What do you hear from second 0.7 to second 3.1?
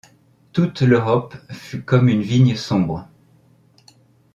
l'Europe fut comme une vigne sombre.